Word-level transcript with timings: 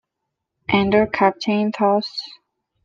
Under 0.73 1.05
Captain 1.05 1.71
Thos. 1.71 2.07